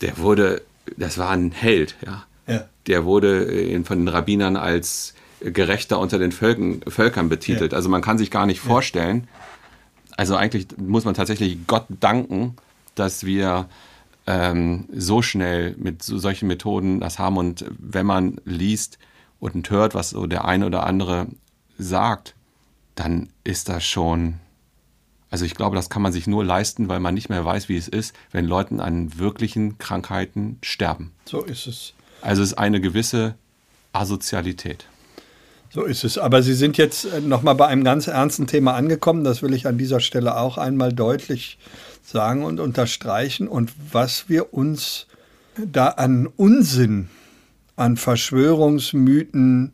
[0.00, 0.62] der wurde,
[0.96, 2.24] das war ein Held, ja.
[2.46, 2.64] Ja.
[2.86, 7.72] Der wurde äh, von den Rabbinern als Gerechter unter den Völken, Völkern betitelt.
[7.72, 7.76] Ja.
[7.76, 9.28] Also man kann sich gar nicht vorstellen.
[10.16, 12.56] Also eigentlich muss man tatsächlich Gott danken,
[12.94, 13.68] dass wir
[14.26, 17.36] ähm, so schnell mit so solchen Methoden das haben.
[17.36, 18.98] Und wenn man liest
[19.40, 21.26] und hört, was so der eine oder andere
[21.78, 22.34] sagt,
[22.98, 24.34] dann ist das schon.
[25.30, 27.76] Also ich glaube, das kann man sich nur leisten, weil man nicht mehr weiß, wie
[27.76, 31.12] es ist, wenn Leuten an wirklichen Krankheiten sterben.
[31.26, 31.92] So ist es.
[32.22, 33.34] Also es ist eine gewisse
[33.92, 34.86] Asozialität.
[35.70, 36.16] So ist es.
[36.16, 39.22] Aber Sie sind jetzt äh, noch mal bei einem ganz ernsten Thema angekommen.
[39.22, 41.58] Das will ich an dieser Stelle auch einmal deutlich
[42.02, 43.48] sagen und unterstreichen.
[43.48, 45.06] Und was wir uns
[45.56, 47.10] da an Unsinn,
[47.76, 49.72] an Verschwörungsmythen,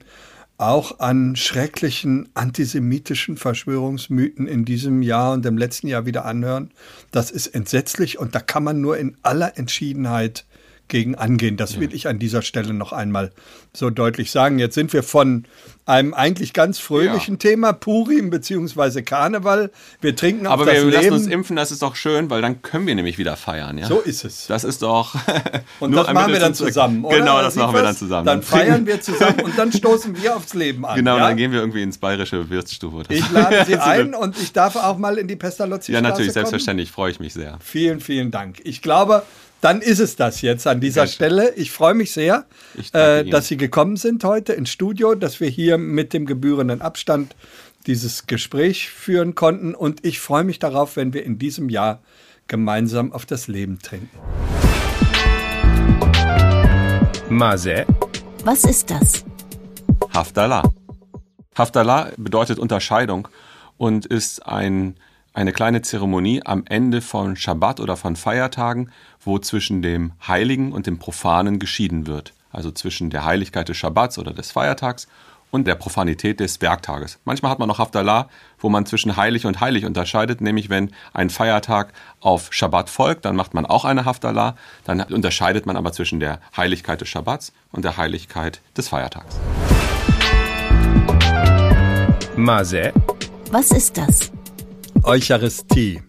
[0.57, 6.71] auch an schrecklichen antisemitischen Verschwörungsmythen in diesem Jahr und im letzten Jahr wieder anhören,
[7.11, 10.45] das ist entsetzlich und da kann man nur in aller Entschiedenheit
[10.89, 11.57] gegen angehen.
[11.57, 13.33] Das will ich an dieser Stelle noch einmal
[13.73, 14.59] so deutlich sagen.
[14.59, 15.45] Jetzt sind wir von
[15.87, 17.39] einem eigentlich ganz fröhlichen Ja.
[17.39, 19.71] Thema, Purim beziehungsweise Karneval.
[20.01, 21.15] Wir trinken Aber auf das wir lassen Leben.
[21.17, 23.79] uns impfen, das ist doch schön, weil dann können wir nämlich wieder feiern.
[23.79, 23.87] Ja?
[23.87, 24.47] so ist es.
[24.47, 25.15] Das ist doch.
[25.81, 27.19] Und das machen wir dann zusammen, oder?
[27.19, 28.27] Genau, das machen wir dann zusammen.
[28.27, 30.97] Dann feiern wir zusammen und dann stoßen wir aufs Leben an.
[30.97, 31.29] Genau, ja?
[31.29, 32.97] dann gehen wir irgendwie ins bayerische Wirtsstube.
[32.99, 36.29] oder Ich lade Sie ein und ich darf auch mal in die Pestalozzi Ja, natürlich,
[36.29, 36.33] kommen.
[36.35, 37.59] selbstverständlich, freue ich mich sehr.
[37.61, 38.59] Vielen, vielen Dank.
[38.65, 39.23] Ich glaube,
[39.65, 41.15] dann ist es das jetzt an dieser schön.
[41.15, 41.55] Stelle.
[41.55, 42.45] Ich freue mich sehr,
[42.93, 47.35] äh, dass Sie gekommen sind heute ins Studio, dass wir hier mit dem gebührenden Abstand
[47.87, 49.75] dieses Gespräch führen konnten.
[49.75, 52.03] Und ich freue mich darauf, wenn wir in diesem Jahr
[52.47, 54.11] gemeinsam auf das Leben trinken.
[57.31, 57.87] Masé,
[58.45, 59.25] Was ist das?
[60.13, 60.71] Haftalah.
[61.57, 63.29] Haftalah bedeutet Unterscheidung
[63.79, 64.97] und ist ein,
[65.35, 68.91] eine kleine Zeremonie am Ende von Schabbat oder von Feiertagen,
[69.23, 72.33] wo zwischen dem Heiligen und dem Profanen geschieden wird.
[72.53, 75.09] Also zwischen der Heiligkeit des Schabbats oder des Feiertags
[75.51, 77.19] und der Profanität des Werktages.
[77.25, 81.31] Manchmal hat man noch Haftalah, wo man zwischen heilig und heilig unterscheidet, nämlich wenn ein
[81.31, 86.21] Feiertag auf Schabbat folgt, dann macht man auch eine Haftalah, dann unterscheidet man aber zwischen
[86.21, 89.37] der Heiligkeit des Schabbats und der Heiligkeit des Feiertags.
[92.37, 92.93] Masé,
[93.51, 94.34] Was ist das?
[95.05, 96.01] Eucharistie.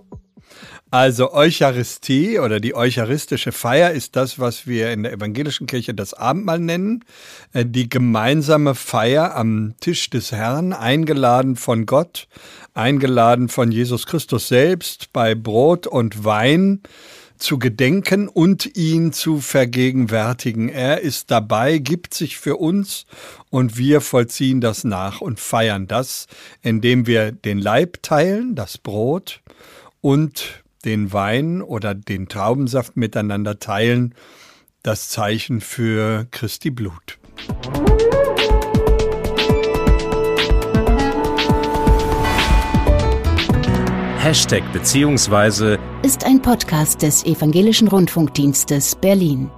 [0.89, 6.13] Also Eucharistie oder die eucharistische Feier ist das, was wir in der evangelischen Kirche das
[6.13, 7.03] Abendmahl nennen.
[7.51, 12.29] Äh, Die gemeinsame Feier am Tisch des Herrn, eingeladen von Gott,
[12.73, 16.81] eingeladen von Jesus Christus selbst, bei Brot und Wein
[17.37, 20.69] zu gedenken und ihn zu vergegenwärtigen.
[20.69, 23.05] Er ist dabei, gibt sich für uns
[23.49, 26.27] und wir vollziehen das nach und feiern das,
[26.61, 29.41] indem wir den Leib teilen, das Brot
[30.01, 34.13] und den Wein oder den Traubensaft miteinander teilen,
[34.83, 37.17] das Zeichen für Christi Blut.
[44.25, 49.51] Hashtag beziehungsweise Ist ein Podcast des Evangelischen Rundfunkdienstes Berlin.